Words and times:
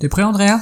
T'es 0.00 0.08
prêt 0.08 0.22
Andrea? 0.22 0.58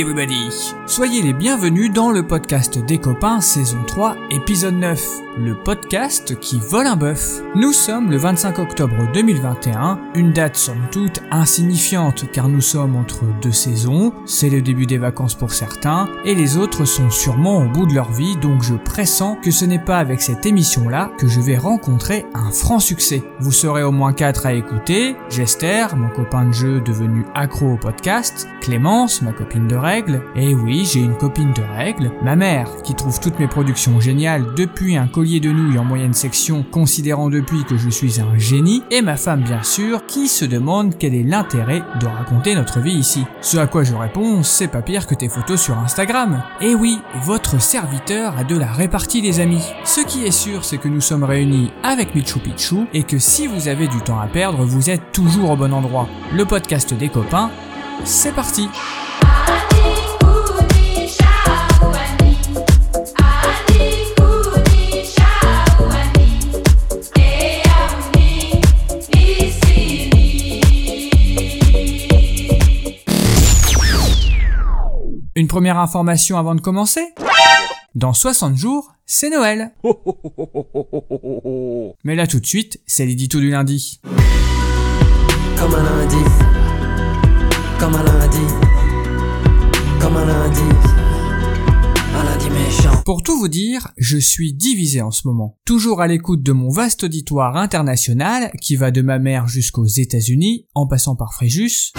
Everybody. 0.00 0.48
Soyez 0.86 1.20
les 1.20 1.34
bienvenus 1.34 1.92
dans 1.92 2.10
le 2.10 2.26
podcast 2.26 2.78
des 2.78 2.98
copains 2.98 3.40
saison 3.40 3.78
3 3.86 4.16
épisode 4.30 4.74
9, 4.74 5.04
le 5.38 5.54
podcast 5.54 6.38
qui 6.40 6.58
vole 6.58 6.86
un 6.86 6.96
bœuf. 6.96 7.42
Nous 7.54 7.72
sommes 7.72 8.10
le 8.10 8.16
25 8.16 8.58
octobre 8.58 8.96
2021, 9.12 10.00
une 10.14 10.32
date 10.32 10.56
somme 10.56 10.86
toute 10.90 11.20
insignifiante 11.30 12.30
car 12.32 12.48
nous 12.48 12.62
sommes 12.62 12.96
entre 12.96 13.24
deux 13.42 13.52
saisons, 13.52 14.12
c'est 14.24 14.48
le 14.48 14.62
début 14.62 14.86
des 14.86 14.98
vacances 14.98 15.34
pour 15.34 15.52
certains 15.52 16.08
et 16.24 16.34
les 16.34 16.56
autres 16.56 16.86
sont 16.86 17.10
sûrement 17.10 17.58
au 17.58 17.68
bout 17.68 17.86
de 17.86 17.94
leur 17.94 18.10
vie 18.10 18.36
donc 18.36 18.62
je 18.62 18.74
pressens 18.74 19.36
que 19.36 19.50
ce 19.50 19.66
n'est 19.66 19.78
pas 19.78 19.98
avec 19.98 20.22
cette 20.22 20.46
émission 20.46 20.88
là 20.88 21.10
que 21.18 21.28
je 21.28 21.40
vais 21.40 21.58
rencontrer 21.58 22.24
un 22.34 22.50
franc 22.50 22.80
succès. 22.80 23.22
Vous 23.38 23.52
serez 23.52 23.82
au 23.82 23.92
moins 23.92 24.14
4 24.14 24.46
à 24.46 24.54
écouter, 24.54 25.14
Jester, 25.28 25.86
mon 25.94 26.08
copain 26.08 26.46
de 26.46 26.52
jeu 26.52 26.80
devenu 26.80 27.26
accro 27.34 27.74
au 27.74 27.76
podcast, 27.76 28.48
Clémence, 28.62 29.20
ma 29.20 29.32
copine 29.32 29.68
de 29.68 29.76
règles, 29.90 30.22
et 30.36 30.54
oui, 30.54 30.84
j'ai 30.84 31.00
une 31.00 31.16
copine 31.16 31.52
de 31.52 31.62
règles, 31.76 32.12
ma 32.22 32.36
mère, 32.36 32.68
qui 32.84 32.94
trouve 32.94 33.18
toutes 33.18 33.40
mes 33.40 33.48
productions 33.48 34.00
géniales 34.00 34.46
depuis 34.56 34.96
un 34.96 35.08
collier 35.08 35.40
de 35.40 35.50
nouilles 35.50 35.78
en 35.78 35.84
moyenne 35.84 36.14
section, 36.14 36.64
considérant 36.70 37.28
depuis 37.28 37.64
que 37.64 37.76
je 37.76 37.90
suis 37.90 38.20
un 38.20 38.38
génie, 38.38 38.84
et 38.92 39.02
ma 39.02 39.16
femme 39.16 39.42
bien 39.42 39.64
sûr, 39.64 40.06
qui 40.06 40.28
se 40.28 40.44
demande 40.44 40.94
quel 40.96 41.12
est 41.12 41.24
l'intérêt 41.24 41.82
de 41.98 42.06
raconter 42.06 42.54
notre 42.54 42.78
vie 42.78 42.92
ici. 42.92 43.24
Ce 43.40 43.58
à 43.58 43.66
quoi 43.66 43.82
je 43.82 43.96
réponds, 43.96 44.44
c'est 44.44 44.68
pas 44.68 44.80
pire 44.80 45.08
que 45.08 45.16
tes 45.16 45.28
photos 45.28 45.60
sur 45.60 45.76
Instagram. 45.76 46.44
Et 46.60 46.76
oui, 46.76 47.00
votre 47.24 47.60
serviteur 47.60 48.38
a 48.38 48.44
de 48.44 48.56
la 48.56 48.70
répartie 48.70 49.22
les 49.22 49.40
amis. 49.40 49.64
Ce 49.84 50.02
qui 50.02 50.24
est 50.24 50.30
sûr, 50.30 50.64
c'est 50.64 50.78
que 50.78 50.86
nous 50.86 51.00
sommes 51.00 51.24
réunis 51.24 51.72
avec 51.82 52.14
Michu 52.14 52.38
Pichu, 52.38 52.86
et 52.94 53.02
que 53.02 53.18
si 53.18 53.48
vous 53.48 53.66
avez 53.66 53.88
du 53.88 53.98
temps 54.02 54.20
à 54.20 54.28
perdre, 54.28 54.64
vous 54.64 54.88
êtes 54.88 55.10
toujours 55.10 55.50
au 55.50 55.56
bon 55.56 55.74
endroit. 55.74 56.06
Le 56.32 56.44
podcast 56.44 56.94
des 56.94 57.08
copains, 57.08 57.50
c'est 58.04 58.36
parti 58.36 58.68
première 75.50 75.80
information 75.80 76.38
avant 76.38 76.54
de 76.54 76.60
commencer 76.60 77.00
Dans 77.96 78.12
60 78.12 78.56
jours, 78.56 78.92
c'est 79.04 79.30
Noël 79.30 79.72
Mais 82.04 82.14
là 82.14 82.28
tout 82.28 82.38
de 82.38 82.46
suite, 82.46 82.80
c'est 82.86 83.04
l'édito 83.04 83.40
du 83.40 83.50
lundi. 83.50 84.00
Comme 85.58 85.74
un 85.74 85.82
lundi. 85.82 86.22
Comme 87.80 87.94
un 87.94 88.04
lundi. 88.04 88.46
Comme 90.00 90.16
un 90.16 90.24
lundi. 90.24 90.60
Un 92.14 92.24
lundi 92.24 92.50
méchant. 92.50 93.02
Pour 93.04 93.24
tout 93.24 93.36
vous 93.36 93.48
dire, 93.48 93.88
je 93.96 94.18
suis 94.18 94.52
divisé 94.52 95.02
en 95.02 95.10
ce 95.10 95.26
moment. 95.26 95.58
Toujours 95.64 96.00
à 96.00 96.06
l'écoute 96.06 96.44
de 96.44 96.52
mon 96.52 96.70
vaste 96.70 97.02
auditoire 97.02 97.56
international 97.56 98.52
qui 98.62 98.76
va 98.76 98.92
de 98.92 99.02
ma 99.02 99.18
mère 99.18 99.48
jusqu'aux 99.48 99.86
États-Unis 99.86 100.68
en 100.76 100.86
passant 100.86 101.16
par 101.16 101.34
Fréjus. 101.34 101.90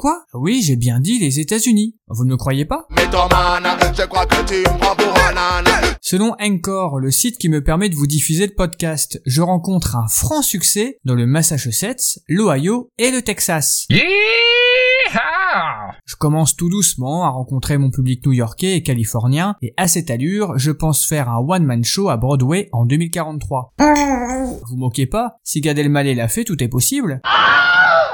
Quoi? 0.00 0.24
Oui, 0.32 0.62
j'ai 0.64 0.76
bien 0.76 0.98
dit 0.98 1.18
les 1.18 1.40
États-Unis. 1.40 1.94
Vous 2.08 2.24
ne 2.24 2.30
me 2.30 2.38
croyez 2.38 2.64
pas? 2.64 2.86
Mythomane, 2.88 3.66
je 3.94 4.04
crois 4.04 4.24
que 4.24 4.42
tu 4.46 4.54
me 4.60 4.78
prends 4.78 4.96
pour 4.96 5.14
un 5.14 5.36
âne. 5.36 5.94
Selon 6.00 6.34
Encore, 6.40 6.98
le 6.98 7.10
site 7.10 7.36
qui 7.36 7.50
me 7.50 7.62
permet 7.62 7.90
de 7.90 7.96
vous 7.96 8.06
diffuser 8.06 8.46
le 8.46 8.54
podcast, 8.54 9.20
je 9.26 9.42
rencontre 9.42 9.96
un 9.96 10.08
franc 10.08 10.40
succès 10.40 11.00
dans 11.04 11.14
le 11.14 11.26
Massachusetts, 11.26 12.18
l'Ohio 12.28 12.88
et 12.96 13.10
le 13.10 13.20
Texas. 13.20 13.86
Je 16.06 16.16
commence 16.16 16.56
tout 16.56 16.70
doucement 16.70 17.24
à 17.24 17.28
rencontrer 17.28 17.76
mon 17.76 17.90
public 17.90 18.24
new-yorkais 18.24 18.76
et 18.76 18.82
californien, 18.82 19.54
et 19.60 19.74
à 19.76 19.86
cette 19.86 20.10
allure, 20.10 20.56
je 20.56 20.70
pense 20.70 21.04
faire 21.04 21.28
un 21.28 21.44
one-man 21.46 21.84
show 21.84 22.08
à 22.08 22.16
Broadway 22.16 22.70
en 22.72 22.86
2043. 22.86 23.74
Vous 23.78 24.76
moquez 24.76 25.04
pas 25.04 25.34
Si 25.44 25.60
Gad 25.60 25.78
Elmaleh 25.78 26.14
l'a 26.14 26.28
fait, 26.28 26.44
tout 26.44 26.62
est 26.64 26.68
possible. 26.68 27.20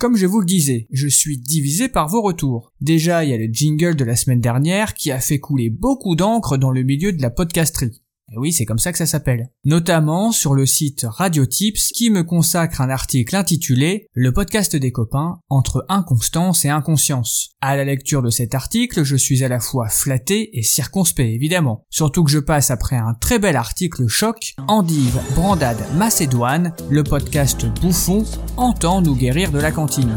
Comme 0.00 0.16
je 0.16 0.26
vous 0.26 0.40
le 0.40 0.46
disais, 0.46 0.86
je 0.92 1.08
suis 1.08 1.38
divisé 1.38 1.88
par 1.88 2.08
vos 2.08 2.20
retours. 2.20 2.72
Déjà, 2.80 3.24
il 3.24 3.30
y 3.30 3.34
a 3.34 3.38
le 3.38 3.48
jingle 3.50 3.96
de 3.96 4.04
la 4.04 4.14
semaine 4.14 4.40
dernière 4.40 4.92
qui 4.94 5.10
a 5.10 5.20
fait 5.20 5.38
couler 5.38 5.70
beaucoup 5.70 6.16
d'encre 6.16 6.58
dans 6.58 6.70
le 6.70 6.82
milieu 6.82 7.12
de 7.12 7.22
la 7.22 7.30
podcasterie. 7.30 8.02
Et 8.32 8.38
oui, 8.38 8.52
c'est 8.52 8.64
comme 8.64 8.80
ça 8.80 8.90
que 8.90 8.98
ça 8.98 9.06
s'appelle. 9.06 9.50
Notamment 9.64 10.32
sur 10.32 10.54
le 10.54 10.66
site 10.66 11.06
Radio 11.08 11.46
Tips 11.46 11.92
qui 11.92 12.10
me 12.10 12.24
consacre 12.24 12.80
un 12.80 12.90
article 12.90 13.36
intitulé 13.36 14.08
Le 14.12 14.32
podcast 14.32 14.74
des 14.74 14.90
copains 14.90 15.38
entre 15.48 15.86
inconstance 15.88 16.64
et 16.64 16.68
inconscience. 16.68 17.50
À 17.60 17.76
la 17.76 17.84
lecture 17.84 18.22
de 18.22 18.30
cet 18.30 18.56
article, 18.56 19.04
je 19.04 19.14
suis 19.14 19.44
à 19.44 19.48
la 19.48 19.60
fois 19.60 19.88
flatté 19.88 20.58
et 20.58 20.62
circonspect 20.62 21.32
évidemment. 21.32 21.84
Surtout 21.88 22.24
que 22.24 22.30
je 22.30 22.40
passe 22.40 22.72
après 22.72 22.96
un 22.96 23.14
très 23.14 23.38
bel 23.38 23.54
article 23.54 24.08
choc 24.08 24.54
Endive, 24.66 25.20
Brandade, 25.36 25.84
Macédoine, 25.94 26.74
le 26.90 27.04
podcast 27.04 27.66
bouffon 27.80 28.24
entend 28.56 29.02
nous 29.02 29.14
guérir 29.14 29.52
de 29.52 29.60
la 29.60 29.70
cantine. 29.70 30.16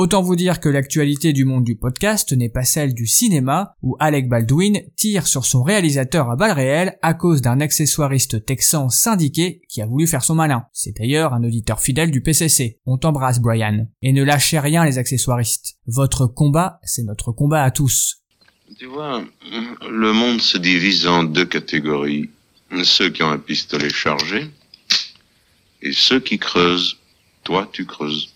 Autant 0.00 0.22
vous 0.22 0.34
dire 0.34 0.60
que 0.60 0.70
l'actualité 0.70 1.34
du 1.34 1.44
monde 1.44 1.64
du 1.64 1.76
podcast 1.76 2.32
n'est 2.32 2.48
pas 2.48 2.64
celle 2.64 2.94
du 2.94 3.06
cinéma, 3.06 3.74
où 3.82 3.98
Alec 4.00 4.30
Baldwin 4.30 4.80
tire 4.96 5.26
sur 5.26 5.44
son 5.44 5.62
réalisateur 5.62 6.30
à 6.30 6.36
balles 6.36 6.52
réelles 6.52 6.96
à 7.02 7.12
cause 7.12 7.42
d'un 7.42 7.60
accessoiriste 7.60 8.46
texan 8.46 8.88
syndiqué 8.88 9.60
qui 9.68 9.82
a 9.82 9.86
voulu 9.86 10.06
faire 10.06 10.24
son 10.24 10.34
malin. 10.34 10.64
C'est 10.72 10.96
d'ailleurs 10.96 11.34
un 11.34 11.44
auditeur 11.44 11.80
fidèle 11.80 12.10
du 12.10 12.22
PCC. 12.22 12.78
On 12.86 12.96
t'embrasse 12.96 13.40
Brian. 13.40 13.88
Et 14.00 14.14
ne 14.14 14.24
lâchez 14.24 14.58
rien 14.58 14.86
les 14.86 14.96
accessoiristes. 14.96 15.76
Votre 15.86 16.24
combat, 16.24 16.80
c'est 16.82 17.02
notre 17.02 17.30
combat 17.32 17.62
à 17.62 17.70
tous. 17.70 18.22
Tu 18.78 18.86
vois, 18.86 19.22
le 19.86 20.12
monde 20.14 20.40
se 20.40 20.56
divise 20.56 21.06
en 21.06 21.24
deux 21.24 21.44
catégories. 21.44 22.30
Ceux 22.84 23.10
qui 23.10 23.22
ont 23.22 23.32
un 23.32 23.38
pistolet 23.38 23.90
chargé 23.90 24.50
et 25.82 25.92
ceux 25.92 26.20
qui 26.20 26.38
creusent. 26.38 26.96
Toi, 27.44 27.68
tu 27.70 27.84
creuses. 27.84 28.30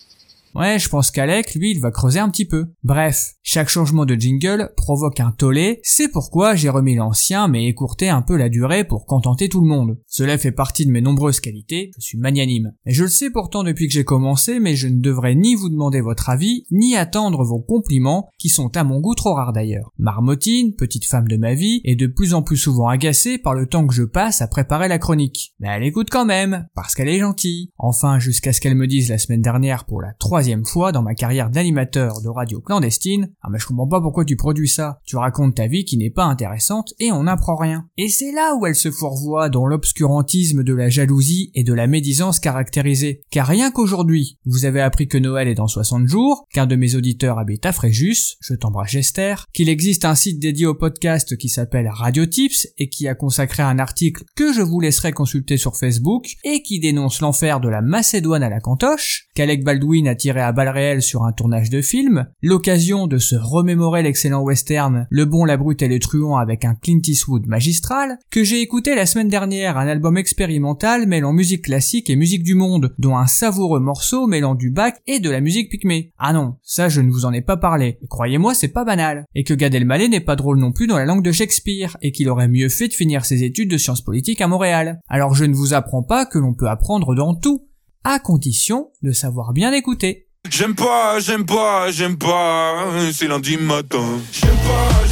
Ouais, 0.55 0.79
je 0.79 0.89
pense 0.89 1.11
qu'Alec, 1.11 1.55
lui, 1.55 1.73
il 1.73 1.81
va 1.81 1.91
creuser 1.91 2.21
un 2.21 2.29
petit 2.29 2.45
peu. 2.45 2.67
Bref, 2.85 3.33
chaque 3.43 3.69
changement 3.69 4.05
de 4.05 4.15
jingle 4.15 4.73
provoque 4.77 5.19
un 5.19 5.33
tollé, 5.33 5.81
c'est 5.83 6.09
pourquoi 6.09 6.55
j'ai 6.55 6.69
remis 6.69 6.95
l'ancien 6.95 7.49
mais 7.49 7.67
écourté 7.67 8.09
un 8.09 8.23
peu 8.23 8.37
la 8.37 8.49
durée 8.49 8.85
pour 8.85 9.05
contenter 9.05 9.49
tout 9.49 9.61
le 9.61 9.69
monde. 9.69 9.99
Cela 10.07 10.39
fait 10.39 10.53
partie 10.53 10.87
de 10.87 10.93
mes 10.93 11.01
nombreuses 11.01 11.41
qualités, 11.41 11.91
je 11.99 12.05
suis 12.05 12.19
magnanime. 12.19 12.73
Je 12.87 13.03
le 13.03 13.09
sais 13.09 13.31
pourtant 13.31 13.65
depuis 13.65 13.89
que 13.89 13.93
j'ai 13.93 14.05
commencé, 14.05 14.61
mais 14.61 14.77
je 14.77 14.87
ne 14.87 15.01
devrais 15.01 15.35
ni 15.35 15.57
vous 15.57 15.69
demander 15.69 16.01
votre 16.01 16.31
avis, 16.31 16.65
ni 16.71 16.97
attendre 16.97 17.45
vos 17.45 17.61
compliments, 17.61 18.29
qui 18.39 18.49
sont 18.49 18.77
à 18.77 18.85
mon 18.85 19.01
goût 19.01 19.17
trop 19.17 19.35
rares 19.35 19.53
d'ailleurs. 19.53 19.91
Marmotine, 19.99 20.75
petite 20.77 21.07
femme 21.07 21.27
de 21.27 21.37
ma 21.37 21.55
vie, 21.55 21.81
est 21.85 21.97
de 21.97 22.07
plus 22.07 22.33
en 22.33 22.43
plus 22.43 22.59
souvent 22.59 22.87
agacée 22.87 23.39
par 23.39 23.55
le 23.55 23.67
temps 23.67 23.87
que 23.89 23.95
je 23.95 24.05
passe 24.05 24.41
à 24.41 24.47
préparer 24.47 24.87
la 24.87 24.99
chronique. 24.99 25.53
Mais 25.59 25.69
elle 25.69 25.83
écoute 25.83 26.11
quand 26.11 26.27
même, 26.27 26.69
parce 26.77 26.95
qu'elle 26.95 27.09
est 27.09 27.19
gentille. 27.19 27.73
Enfin, 27.77 28.21
jusqu'à 28.21 28.53
ce 28.53 28.61
qu'elle 28.61 28.77
me 28.77 28.87
dise 28.87 29.09
la 29.09 29.19
semaine 29.19 29.43
dernière 29.43 29.85
pour 29.85 30.01
la 30.01 30.13
troisième 30.15 30.44
fois 30.65 30.93
dans 30.93 31.03
ma 31.03 31.15
carrière 31.15 31.51
d'animateur 31.51 32.21
de 32.21 32.29
radio 32.29 32.61
clandestine, 32.61 33.31
ah 33.43 33.49
mais 33.51 33.59
je 33.59 33.67
comprends 33.67 33.89
pas 33.89 34.01
pourquoi 34.01 34.25
tu 34.25 34.37
produis 34.37 34.69
ça. 34.69 35.01
Tu 35.05 35.17
racontes 35.17 35.57
ta 35.57 35.67
vie 35.67 35.85
qui 35.85 35.97
n'est 35.97 36.11
pas 36.11 36.25
intéressante 36.25 36.95
et 36.99 37.13
on 37.13 37.25
n'apprend 37.25 37.57
rien. 37.57 37.89
Et 37.97 38.09
c'est 38.09 38.33
là 38.33 38.55
où 38.57 38.67
elle 38.67 38.75
se 38.75 38.91
fourvoie 38.91 39.49
dans 39.49 39.67
l'obscurantisme 39.67 40.63
de 40.63 40.75
la 40.75 40.89
jalousie 40.89 41.51
et 41.55 41.65
de 41.65 41.73
la 41.73 41.87
médisance 41.87 42.41
caractérisée. 42.41 43.23
Car 43.31 43.47
rien 43.47 43.71
qu'aujourd'hui, 43.71 44.39
vous 44.45 44.65
avez 44.65 44.81
appris 44.81 45.09
que 45.09 45.19
Noël 45.19 45.49
est 45.49 45.55
dans 45.55 45.67
60 45.67 46.07
jours, 46.07 46.47
qu'un 46.53 46.67
de 46.67 46.77
mes 46.77 46.95
auditeurs 46.95 47.39
habite 47.39 47.67
à 47.67 47.73
Fréjus, 47.73 48.37
je 48.41 48.55
t'embrasse 48.55 48.91
Gester, 48.91 49.35
qu'il 49.53 49.69
existe 49.69 50.05
un 50.05 50.15
site 50.15 50.41
dédié 50.41 50.67
au 50.67 50.75
podcast 50.75 51.37
qui 51.37 51.49
s'appelle 51.49 51.89
Radio 51.89 52.27
Tips 52.27 52.69
et 52.79 52.89
qui 52.89 53.09
a 53.09 53.15
consacré 53.15 53.63
un 53.63 53.79
article 53.79 54.25
que 54.37 54.53
je 54.53 54.63
vous 54.63 54.81
laisserai 54.81 55.13
consulter 55.13 55.57
sur 55.57 55.77
Facebook 55.77 56.35
et 56.45 56.63
qui 56.63 56.81
dénonce 56.81 57.21
l'enfer 57.21 57.61
de 57.61 57.69
la 57.69 57.83
Macédoine 57.83 58.43
à 58.43 58.51
la 58.51 58.61
cantoche, 58.61 59.29
qu'Alec 59.35 59.65
Baldwin 59.65 60.09
a 60.09 60.15
tiré 60.15 60.34
à 60.41 60.53
balles 60.53 60.69
réelles 60.69 61.03
sur 61.03 61.25
un 61.25 61.33
tournage 61.33 61.71
de 61.71 61.83
film, 61.83 62.27
l'occasion 62.43 63.07
de 63.07 63.19
se 63.19 63.37
remémorer 63.37 64.03
l'excellent 64.03 64.43
western 64.43 65.07
Le 65.11 65.25
Bon, 65.25 65.45
la 65.45 65.57
Brute 65.57 65.83
et 65.83 65.89
le 65.89 65.99
Truand 65.99 66.37
avec 66.37 66.65
un 66.65 66.75
Clint 66.75 67.01
Eastwood 67.07 67.47
magistral, 67.47 68.19
que 68.31 68.45
j'ai 68.45 68.61
écouté 68.61 68.95
la 68.95 69.07
semaine 69.07 69.29
dernière 69.29 69.79
un 69.79 69.87
album 69.87 70.17
expérimental 70.17 71.07
mêlant 71.07 71.33
musique 71.33 71.65
classique 71.65 72.11
et 72.11 72.17
musique 72.17 72.43
du 72.43 72.55
monde, 72.55 72.95
dont 72.99 73.17
un 73.17 73.27
savoureux 73.27 73.81
morceau 73.81 74.27
mêlant 74.27 74.55
du 74.55 74.71
bac 74.71 75.01
et 75.07 75.21
de 75.21 75.31
la 75.31 75.41
musique 75.41 75.71
pygmée. 75.71 76.13
Ah 76.19 76.33
non, 76.33 76.57
ça 76.63 76.89
je 76.89 77.01
ne 77.01 77.11
vous 77.11 77.25
en 77.25 77.33
ai 77.33 77.43
pas 77.43 77.57
parlé, 77.57 77.99
croyez-moi 78.09 78.55
c'est 78.55 78.69
pas 78.69 78.85
banal, 78.85 79.25
et 79.35 79.45
que 79.45 79.55
Gad 79.55 79.75
Elmaleh 79.75 80.09
n'est 80.09 80.21
pas 80.21 80.37
drôle 80.37 80.59
non 80.59 80.73
plus 80.73 80.87
dans 80.87 80.99
la 80.99 81.05
langue 81.05 81.25
de 81.25 81.33
Shakespeare, 81.33 81.97
et 82.03 82.13
qu'il 82.13 82.29
aurait 82.29 82.49
mieux 82.49 82.69
fait 82.69 82.89
de 82.89 82.93
finir 82.93 83.25
ses 83.25 83.45
études 83.45 83.71
de 83.71 83.79
sciences 83.79 84.03
politiques 84.03 84.41
à 84.41 84.49
Montréal. 84.49 85.01
Alors 85.09 85.35
je 85.35 85.45
ne 85.45 85.55
vous 85.55 85.75
apprends 85.75 86.03
pas 86.03 86.27
que 86.27 86.39
l'on 86.39 86.55
peut 86.55 86.69
apprendre 86.69 87.15
dans 87.15 87.35
tout, 87.35 87.69
à 88.05 88.19
condition 88.19 88.91
de 89.03 89.13
savoir 89.13 89.53
bien 89.53 89.73
écouter. 89.73 90.29
J'aime 90.51 90.75
pas, 90.75 91.19
j'aime 91.21 91.47
pas, 91.47 91.91
j'aime 91.91 92.19
pas, 92.19 92.87
c'est 93.13 93.27
lundi 93.27 93.57
matin. 93.57 94.05
J'aime 94.31 94.57
pas, 94.57 95.04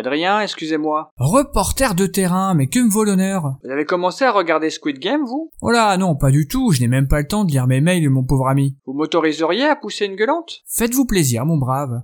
Adrien, 0.00 0.40
excusez-moi. 0.40 1.10
Reporter 1.18 1.94
de 1.94 2.06
terrain, 2.06 2.54
mais 2.54 2.68
que 2.68 2.78
me 2.78 2.90
vaut 2.90 3.04
l'honneur? 3.04 3.56
Vous 3.62 3.70
avez 3.70 3.84
commencé 3.84 4.24
à 4.24 4.32
regarder 4.32 4.70
Squid 4.70 4.98
Game, 4.98 5.26
vous? 5.26 5.50
Oh 5.60 5.70
là, 5.70 5.94
non, 5.98 6.16
pas 6.16 6.30
du 6.30 6.48
tout, 6.48 6.72
je 6.72 6.80
n'ai 6.80 6.88
même 6.88 7.06
pas 7.06 7.20
le 7.20 7.26
temps 7.26 7.44
de 7.44 7.50
lire 7.50 7.66
mes 7.66 7.82
mails, 7.82 8.08
mon 8.08 8.24
pauvre 8.24 8.48
ami. 8.48 8.78
Vous 8.86 8.94
m'autoriseriez 8.94 9.66
à 9.66 9.76
pousser 9.76 10.06
une 10.06 10.16
gueulante? 10.16 10.60
Faites-vous 10.66 11.04
plaisir, 11.04 11.44
mon 11.44 11.58
brave. 11.58 12.00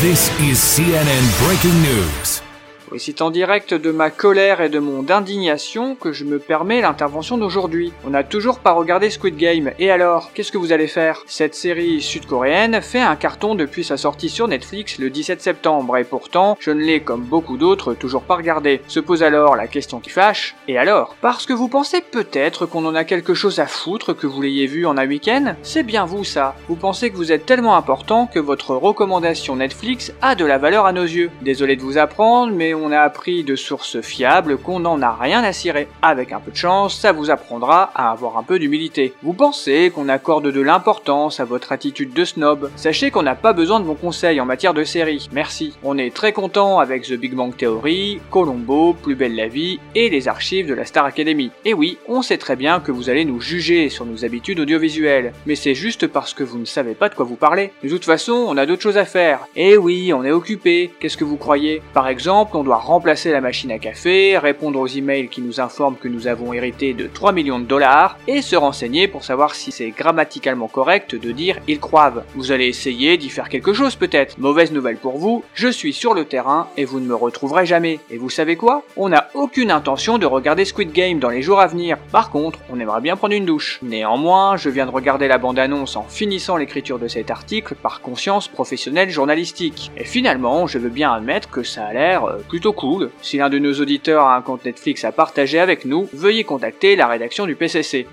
This 0.00 0.32
is 0.40 0.56
CNN 0.56 1.46
Breaking 1.46 1.80
News. 1.80 2.47
Oui, 2.90 3.00
c'est 3.00 3.20
en 3.20 3.30
direct 3.30 3.74
de 3.74 3.90
ma 3.90 4.08
colère 4.08 4.62
et 4.62 4.70
de 4.70 4.78
mon 4.78 5.10
indignation 5.10 5.94
que 5.94 6.12
je 6.12 6.24
me 6.24 6.38
permets 6.38 6.80
l'intervention 6.80 7.36
d'aujourd'hui. 7.36 7.92
On 8.06 8.10
n'a 8.10 8.24
toujours 8.24 8.60
pas 8.60 8.72
regardé 8.72 9.10
Squid 9.10 9.36
Game, 9.36 9.72
et 9.78 9.90
alors, 9.90 10.30
qu'est-ce 10.32 10.52
que 10.52 10.56
vous 10.56 10.72
allez 10.72 10.86
faire? 10.86 11.22
Cette 11.26 11.54
série 11.54 12.00
sud-coréenne 12.00 12.80
fait 12.80 13.00
un 13.00 13.16
carton 13.16 13.54
depuis 13.54 13.84
sa 13.84 13.98
sortie 13.98 14.30
sur 14.30 14.48
Netflix 14.48 14.98
le 14.98 15.10
17 15.10 15.42
septembre, 15.42 15.98
et 15.98 16.04
pourtant, 16.04 16.56
je 16.60 16.70
ne 16.70 16.80
l'ai 16.80 17.00
comme 17.00 17.22
beaucoup 17.22 17.58
d'autres 17.58 17.92
toujours 17.92 18.22
pas 18.22 18.36
regardé. 18.36 18.80
Se 18.88 19.00
pose 19.00 19.22
alors 19.22 19.54
la 19.54 19.66
question 19.66 20.00
qui 20.00 20.10
fâche, 20.10 20.54
et 20.66 20.78
alors? 20.78 21.14
Parce 21.20 21.44
que 21.44 21.52
vous 21.52 21.68
pensez 21.68 22.00
peut-être 22.00 22.64
qu'on 22.64 22.86
en 22.86 22.94
a 22.94 23.04
quelque 23.04 23.34
chose 23.34 23.58
à 23.58 23.66
foutre 23.66 24.16
que 24.16 24.26
vous 24.26 24.40
l'ayez 24.40 24.66
vu 24.66 24.86
en 24.86 24.96
un 24.96 25.06
week-end? 25.06 25.56
C'est 25.62 25.82
bien 25.82 26.06
vous 26.06 26.24
ça. 26.24 26.56
Vous 26.68 26.76
pensez 26.76 27.10
que 27.10 27.16
vous 27.16 27.32
êtes 27.32 27.44
tellement 27.44 27.76
important 27.76 28.26
que 28.26 28.38
votre 28.38 28.74
recommandation 28.74 29.56
Netflix 29.56 30.12
a 30.22 30.34
de 30.34 30.46
la 30.46 30.56
valeur 30.56 30.86
à 30.86 30.92
nos 30.92 31.02
yeux. 31.02 31.30
Désolé 31.42 31.76
de 31.76 31.82
vous 31.82 31.98
apprendre, 31.98 32.54
mais 32.54 32.72
on 32.74 32.77
a 32.92 33.00
appris 33.00 33.44
de 33.44 33.56
sources 33.56 34.00
fiables 34.00 34.56
qu'on 34.56 34.80
n'en 34.80 35.02
a 35.02 35.12
rien 35.12 35.42
à 35.44 35.52
cirer. 35.52 35.88
Avec 36.02 36.32
un 36.32 36.40
peu 36.40 36.50
de 36.50 36.56
chance, 36.56 36.98
ça 36.98 37.12
vous 37.12 37.30
apprendra 37.30 37.90
à 37.94 38.10
avoir 38.10 38.38
un 38.38 38.42
peu 38.42 38.58
d'humilité. 38.58 39.12
Vous 39.22 39.32
pensez 39.32 39.90
qu'on 39.94 40.08
accorde 40.08 40.50
de 40.50 40.60
l'importance 40.60 41.40
à 41.40 41.44
votre 41.44 41.72
attitude 41.72 42.12
de 42.12 42.24
snob 42.24 42.70
Sachez 42.76 43.10
qu'on 43.10 43.22
n'a 43.22 43.34
pas 43.34 43.52
besoin 43.52 43.80
de 43.80 43.84
vos 43.84 43.94
conseils 43.94 44.40
en 44.40 44.46
matière 44.46 44.74
de 44.74 44.84
série. 44.84 45.28
Merci. 45.32 45.74
On 45.82 45.98
est 45.98 46.14
très 46.14 46.32
content 46.32 46.78
avec 46.78 47.02
The 47.02 47.14
Big 47.14 47.34
Bang 47.34 47.56
Theory, 47.56 48.20
Colombo, 48.30 48.94
Plus 48.94 49.14
belle 49.14 49.34
la 49.34 49.48
vie 49.48 49.78
et 49.94 50.10
les 50.10 50.28
archives 50.28 50.68
de 50.68 50.74
la 50.74 50.84
Star 50.84 51.04
Academy. 51.04 51.50
Et 51.64 51.74
oui, 51.74 51.98
on 52.08 52.22
sait 52.22 52.38
très 52.38 52.56
bien 52.56 52.80
que 52.80 52.92
vous 52.92 53.10
allez 53.10 53.24
nous 53.24 53.40
juger 53.40 53.88
sur 53.88 54.06
nos 54.06 54.24
habitudes 54.24 54.60
audiovisuelles, 54.60 55.32
mais 55.46 55.54
c'est 55.54 55.74
juste 55.74 56.06
parce 56.06 56.34
que 56.34 56.44
vous 56.44 56.58
ne 56.58 56.64
savez 56.64 56.94
pas 56.94 57.08
de 57.08 57.14
quoi 57.14 57.24
vous 57.24 57.36
parlez. 57.36 57.72
De 57.82 57.88
toute 57.88 58.04
façon, 58.04 58.44
on 58.48 58.56
a 58.56 58.66
d'autres 58.66 58.82
choses 58.82 58.98
à 58.98 59.04
faire. 59.04 59.40
Et 59.56 59.76
oui, 59.76 60.12
on 60.12 60.24
est 60.24 60.30
occupé. 60.30 60.90
Qu'est-ce 61.00 61.16
que 61.16 61.24
vous 61.24 61.36
croyez? 61.36 61.82
Par 61.94 62.08
exemple, 62.08 62.56
on 62.56 62.62
remplacer 62.76 63.32
la 63.32 63.40
machine 63.40 63.72
à 63.72 63.78
café, 63.78 64.38
répondre 64.38 64.78
aux 64.78 64.86
emails 64.86 65.28
qui 65.28 65.40
nous 65.40 65.60
informent 65.60 65.96
que 65.96 66.08
nous 66.08 66.26
avons 66.26 66.52
hérité 66.52 66.92
de 66.92 67.06
3 67.06 67.32
millions 67.32 67.58
de 67.58 67.64
dollars, 67.64 68.18
et 68.26 68.42
se 68.42 68.56
renseigner 68.56 69.08
pour 69.08 69.24
savoir 69.24 69.54
si 69.54 69.72
c'est 69.72 69.90
grammaticalement 69.90 70.68
correct 70.68 71.14
de 71.14 71.32
dire 71.32 71.58
ils 71.66 71.80
croivent. 71.80 72.24
Vous 72.34 72.52
allez 72.52 72.66
essayer 72.66 73.16
d'y 73.16 73.30
faire 73.30 73.48
quelque 73.48 73.72
chose 73.72 73.96
peut-être. 73.96 74.38
Mauvaise 74.38 74.72
nouvelle 74.72 74.96
pour 74.96 75.18
vous, 75.18 75.44
je 75.54 75.68
suis 75.68 75.92
sur 75.92 76.14
le 76.14 76.24
terrain 76.24 76.68
et 76.76 76.84
vous 76.84 77.00
ne 77.00 77.06
me 77.06 77.14
retrouverez 77.14 77.66
jamais. 77.66 78.00
Et 78.10 78.18
vous 78.18 78.30
savez 78.30 78.56
quoi? 78.56 78.82
On 78.96 79.08
n'a 79.08 79.28
aucune 79.34 79.70
intention 79.70 80.18
de 80.18 80.26
regarder 80.26 80.64
Squid 80.64 80.92
Game 80.92 81.18
dans 81.18 81.30
les 81.30 81.42
jours 81.42 81.60
à 81.60 81.66
venir. 81.66 81.98
Par 82.12 82.30
contre, 82.30 82.58
on 82.70 82.80
aimerait 82.80 83.00
bien 83.00 83.16
prendre 83.16 83.34
une 83.34 83.46
douche. 83.46 83.78
Néanmoins, 83.82 84.56
je 84.56 84.70
viens 84.70 84.86
de 84.86 84.90
regarder 84.90 85.28
la 85.28 85.38
bande-annonce 85.38 85.96
en 85.96 86.04
finissant 86.04 86.56
l'écriture 86.56 86.98
de 86.98 87.08
cet 87.08 87.30
article 87.30 87.74
par 87.74 88.00
conscience 88.00 88.48
professionnelle 88.48 89.10
journalistique. 89.10 89.90
Et 89.96 90.04
finalement, 90.04 90.66
je 90.66 90.78
veux 90.78 90.88
bien 90.88 91.12
admettre 91.12 91.50
que 91.50 91.62
ça 91.62 91.86
a 91.86 91.92
l'air 91.92 92.24
euh, 92.24 92.38
plutôt 92.58 92.72
cool 92.72 93.12
si 93.22 93.36
l'un 93.36 93.50
de 93.50 93.58
nos 93.60 93.72
auditeurs 93.74 94.24
a 94.24 94.36
un 94.36 94.42
compte 94.42 94.64
Netflix 94.64 95.04
à 95.04 95.12
partager 95.12 95.60
avec 95.60 95.84
nous, 95.84 96.08
veuillez 96.12 96.42
contacter 96.42 96.96
la 96.96 97.06
rédaction 97.06 97.46
du 97.46 97.54
PCC. 97.54 98.08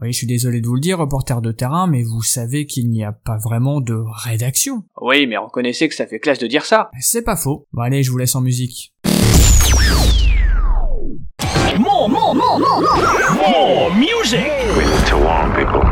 Oui, 0.00 0.12
je 0.12 0.16
suis 0.16 0.28
désolé 0.28 0.60
de 0.60 0.66
vous 0.68 0.76
le 0.76 0.80
dire, 0.80 0.98
reporter 0.98 1.40
de 1.40 1.50
terrain, 1.50 1.88
mais 1.88 2.04
vous 2.04 2.22
savez 2.22 2.66
qu'il 2.66 2.88
n'y 2.88 3.02
a 3.02 3.10
pas 3.10 3.36
vraiment 3.36 3.80
de 3.80 4.00
rédaction. 4.24 4.84
Oui, 5.00 5.26
mais 5.26 5.36
reconnaissez 5.36 5.88
que 5.88 5.96
ça 5.96 6.06
fait 6.06 6.20
classe 6.20 6.38
de 6.38 6.46
dire 6.46 6.66
ça. 6.66 6.88
C'est 7.00 7.24
pas 7.24 7.34
faux. 7.34 7.66
Bon 7.72 7.82
allez, 7.82 8.04
je 8.04 8.12
vous 8.12 8.18
laisse 8.18 8.36
en 8.36 8.42
musique. 8.42 8.92
More, 11.80 12.08
more, 12.08 12.32
more, 12.32 12.60
more, 12.60 12.80
more, 12.80 13.50
more 13.50 13.90
music. 13.96 14.46
To 15.08 15.16
warn 15.16 15.52
people. 15.56 15.91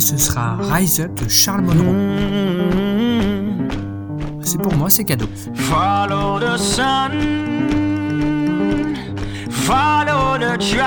Et 0.00 0.02
ce 0.02 0.16
sera 0.16 0.56
Rise 0.58 0.98
Up 1.02 1.12
de 1.22 1.28
Charles 1.28 1.60
Monroe. 1.60 1.94
C'est 4.40 4.56
pour 4.56 4.74
moi, 4.74 4.88
c'est 4.88 5.04
cadeau. 5.04 5.26
Follow 5.52 6.40
the 6.40 6.56
sun, 6.56 7.10
follow 9.50 10.38
the 10.38 10.56
tracks, 10.56 10.80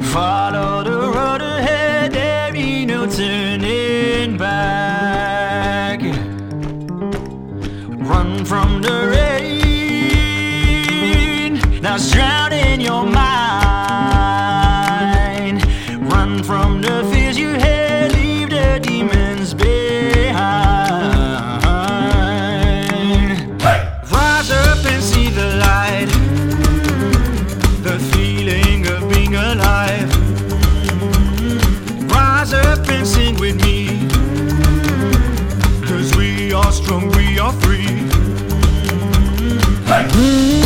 follow 0.00 0.82
the 0.82 1.12
road 1.14 1.42
ahead, 1.42 2.12
there 2.12 2.50
be 2.52 2.86
no 2.86 3.06
turning 3.06 4.36
back. 4.36 6.02
Run 8.00 8.44
from 8.44 8.82
the 8.82 9.12
rain 9.14 10.80
that's 11.80 12.10
drowning 12.10 12.80
your 12.80 13.04
mind. 13.04 13.61
From 16.52 16.82
the 16.82 17.08
fears 17.10 17.38
you 17.38 17.54
had, 17.54 18.12
leave 18.12 18.50
the 18.50 18.78
demons 18.82 19.54
behind. 19.54 19.72
Rise 24.12 24.50
up 24.50 24.84
and 24.84 25.02
see 25.02 25.30
the 25.30 25.56
light, 25.56 26.10
the 27.82 27.98
feeling 28.12 28.86
of 28.86 29.08
being 29.08 29.34
alive. 29.34 30.10
Rise 32.12 32.52
up 32.52 32.86
and 32.86 33.06
sing 33.06 33.34
with 33.40 33.56
me, 33.64 34.06
cause 35.88 36.14
we 36.18 36.52
are 36.52 36.70
strong, 36.70 37.08
we 37.12 37.38
are 37.38 37.54
free. 37.62 37.86
Don't 39.88 40.61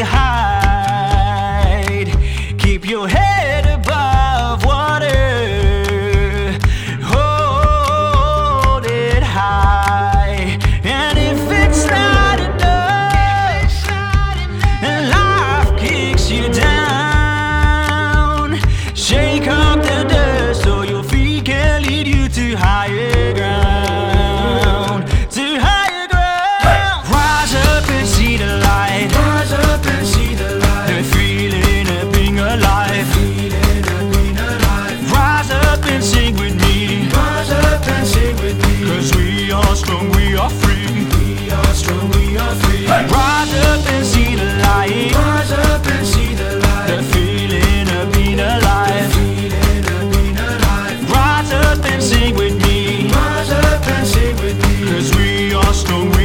don't 0.00 0.51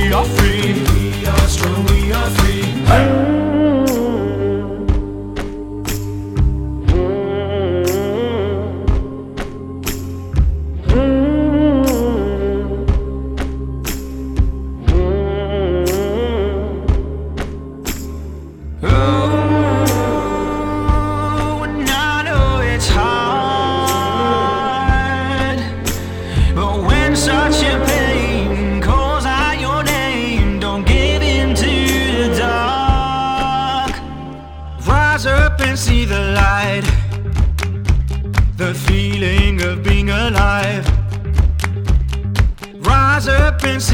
we 0.07 0.13
are 0.13 0.23
free. 0.23 0.73
We 0.73 1.25
are 1.25 1.47
strong, 1.49 1.85
we 1.87 2.13
are 2.13 2.29
free. 2.29 2.61
Hey! 2.85 3.36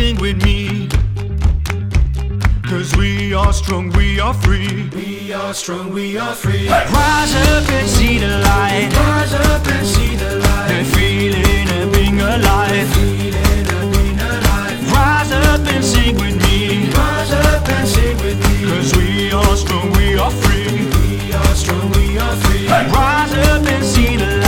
Sing 0.03 0.17
with 0.19 0.43
me. 0.43 0.87
Cause 2.69 2.95
we 2.97 3.33
are 3.33 3.53
strong, 3.53 3.89
we 3.91 4.19
are 4.19 4.33
free. 4.33 4.89
We 4.95 5.31
are 5.31 5.53
strong, 5.53 5.93
we 5.93 6.17
are 6.17 6.35
free. 6.35 6.67
Rise 6.67 7.35
up 7.47 7.69
and 7.77 7.87
see 7.95 8.17
the 8.17 8.33
light. 8.49 8.89
Rise 9.05 9.33
up 9.33 9.65
and 9.75 9.87
see 9.93 10.15
the 10.23 10.31
light. 10.45 10.67
The 10.71 10.83
feeling 10.95 11.67
of 11.79 11.85
being 11.93 12.19
alive. 12.19 12.87
Feeling 12.97 13.67
of 13.77 13.85
being 13.95 14.19
alive. 14.31 14.79
Rise 14.97 15.31
up 15.31 15.65
and 15.73 15.83
sing 15.93 16.15
with 16.23 16.37
me. 16.45 16.89
Rise 16.99 17.33
up 17.47 17.69
and 17.75 17.87
sing 17.87 18.17
with 18.25 18.39
me. 18.45 18.55
Cause 18.69 18.89
we 18.97 19.31
are 19.31 19.55
strong, 19.63 19.87
we 19.97 20.17
are 20.23 20.33
free. 20.43 20.71
We 20.95 21.33
are 21.41 21.55
strong, 21.61 21.87
we 21.97 22.17
are 22.25 22.35
free. 22.43 22.67
Rise 22.67 23.33
up 23.51 23.65
and 23.73 23.85
see 23.85 24.17
the 24.17 24.25
light. 24.25 24.42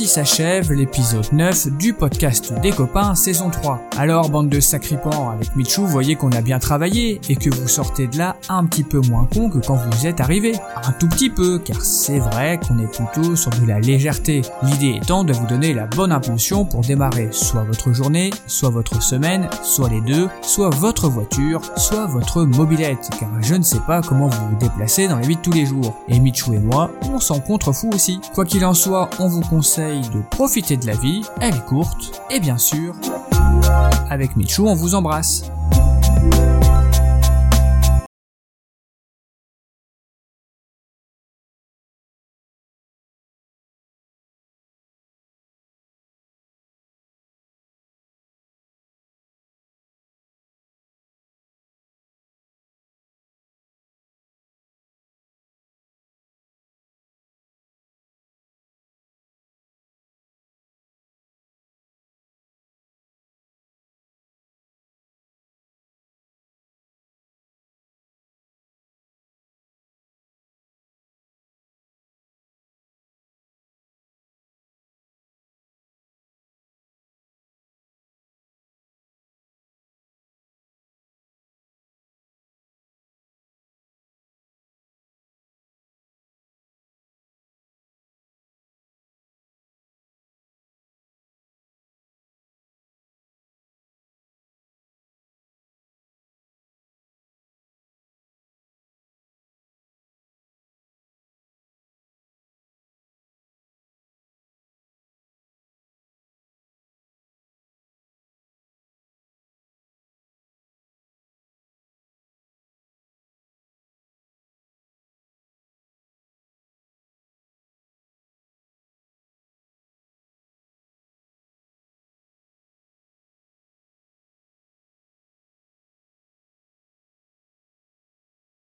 Ainsi 0.00 0.08
s'achève 0.08 0.72
l'épisode 0.72 1.30
9 1.30 1.76
du 1.76 1.92
podcast 1.92 2.54
des 2.62 2.70
copains 2.70 3.14
saison 3.14 3.50
3. 3.50 3.82
Alors 3.98 4.30
bande 4.30 4.48
de 4.48 4.58
sacripants 4.58 5.28
avec 5.28 5.54
Michou, 5.56 5.84
voyez 5.84 6.16
qu'on 6.16 6.32
a 6.32 6.40
bien 6.40 6.58
travaillé 6.58 7.20
et 7.28 7.36
que 7.36 7.50
vous 7.50 7.68
sortez 7.68 8.06
de 8.06 8.16
là 8.16 8.36
un 8.48 8.64
petit 8.64 8.82
peu 8.82 9.00
moins 9.00 9.28
con 9.30 9.50
que 9.50 9.58
quand 9.58 9.74
vous 9.74 10.06
êtes 10.06 10.22
arrivé. 10.22 10.54
Un 10.86 10.92
tout 10.92 11.06
petit 11.06 11.28
peu, 11.28 11.58
car 11.58 11.82
c'est 11.82 12.18
vrai 12.18 12.58
qu'on 12.66 12.78
est 12.78 12.90
plutôt 12.90 13.36
sur 13.36 13.50
de 13.50 13.66
la 13.66 13.78
légèreté. 13.78 14.40
L'idée 14.62 14.98
étant 15.02 15.22
de 15.22 15.34
vous 15.34 15.46
donner 15.46 15.74
la 15.74 15.84
bonne 15.84 16.12
impulsion 16.12 16.64
pour 16.64 16.80
démarrer 16.80 17.28
soit 17.30 17.64
votre 17.64 17.92
journée, 17.92 18.30
soit 18.46 18.70
votre 18.70 19.02
semaine, 19.02 19.50
soit 19.62 19.90
les 19.90 20.00
deux, 20.00 20.30
soit 20.40 20.70
votre 20.70 21.10
voiture, 21.10 21.60
soit 21.76 22.06
votre 22.06 22.44
mobilette, 22.44 23.10
car 23.20 23.28
je 23.42 23.54
ne 23.54 23.62
sais 23.62 23.80
pas 23.86 24.00
comment 24.00 24.28
vous 24.28 24.48
vous 24.48 24.56
déplacez 24.56 25.08
dans 25.08 25.18
la 25.18 25.26
vie 25.26 25.36
de 25.36 25.42
tous 25.42 25.52
les 25.52 25.66
jours. 25.66 25.94
Et 26.08 26.18
Michou 26.18 26.54
et 26.54 26.58
moi, 26.58 26.90
on 27.02 27.20
s'en 27.20 27.40
contrefou 27.40 27.90
aussi. 27.92 28.18
Quoi 28.34 28.46
qu'il 28.46 28.64
en 28.64 28.72
soit, 28.72 29.10
on 29.18 29.28
vous 29.28 29.42
conseille 29.42 29.89
de 29.98 30.20
profiter 30.30 30.76
de 30.76 30.86
la 30.86 30.94
vie, 30.94 31.22
elle 31.40 31.56
est 31.56 31.64
courte, 31.66 32.22
et 32.30 32.38
bien 32.38 32.58
sûr, 32.58 32.94
avec 34.08 34.36
Michou 34.36 34.68
on 34.68 34.74
vous 34.74 34.94
embrasse. 34.94 35.50